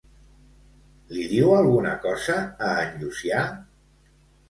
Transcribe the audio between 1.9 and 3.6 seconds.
cosa a en Llucià?